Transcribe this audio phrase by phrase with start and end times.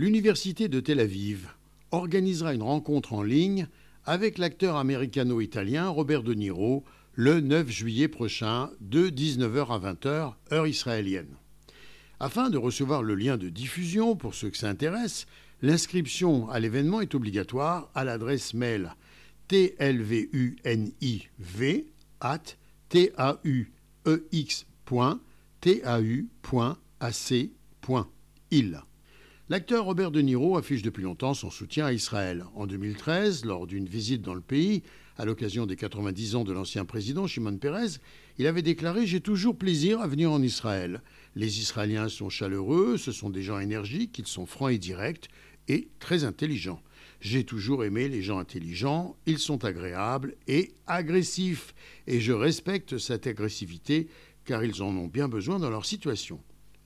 [0.00, 1.48] l'Université de Tel Aviv
[1.90, 3.68] organisera une rencontre en ligne
[4.06, 10.66] avec l'acteur américano-italien Robert De Niro le 9 juillet prochain de 19h à 20h, heure
[10.66, 11.36] israélienne.
[12.18, 15.26] Afin de recevoir le lien de diffusion pour ceux que ça intéresse,
[15.60, 18.94] l'inscription à l'événement est obligatoire à l'adresse mail
[19.48, 21.28] tlvuniv
[22.22, 22.56] at.
[29.50, 32.44] L'acteur Robert De Niro affiche depuis longtemps son soutien à Israël.
[32.54, 34.84] En 2013, lors d'une visite dans le pays,
[35.18, 37.98] à l'occasion des 90 ans de l'ancien président Shimon Peres,
[38.38, 41.02] il avait déclaré J'ai toujours plaisir à venir en Israël.
[41.34, 45.28] Les Israéliens sont chaleureux, ce sont des gens énergiques, ils sont francs et directs
[45.66, 46.80] et très intelligents.
[47.20, 51.74] J'ai toujours aimé les gens intelligents, ils sont agréables et agressifs,
[52.06, 54.06] et je respecte cette agressivité
[54.44, 56.40] car ils en ont bien besoin dans leur situation.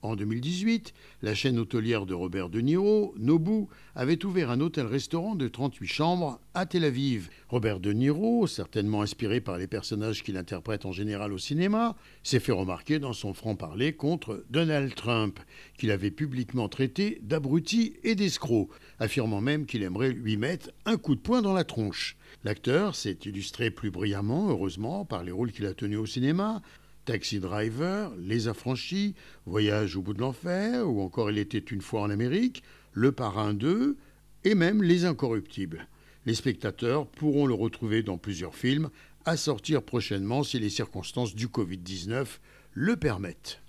[0.05, 3.65] En 2018, la chaîne hôtelière de Robert De Niro, Nobu,
[3.95, 7.29] avait ouvert un hôtel-restaurant de 38 chambres à Tel Aviv.
[7.49, 12.39] Robert De Niro, certainement inspiré par les personnages qu'il interprète en général au cinéma, s'est
[12.39, 15.39] fait remarquer dans son franc-parler contre Donald Trump,
[15.75, 21.15] qu'il avait publiquement traité d'abruti et d'escroc, affirmant même qu'il aimerait lui mettre un coup
[21.15, 22.15] de poing dans la tronche.
[22.43, 26.61] L'acteur s'est illustré plus brillamment, heureusement, par les rôles qu'il a tenus au cinéma,
[27.05, 32.01] Taxi Driver, Les Affranchis, Voyage au bout de l'enfer, ou encore Il était une fois
[32.01, 33.95] en Amérique, Le Parrain 2,
[34.43, 35.87] et même Les Incorruptibles.
[36.25, 38.89] Les spectateurs pourront le retrouver dans plusieurs films,
[39.25, 42.25] à sortir prochainement si les circonstances du Covid-19
[42.73, 43.61] le permettent.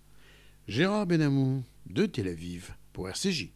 [0.67, 3.56] Gérard Benamou, de Tel Aviv, pour RCJ.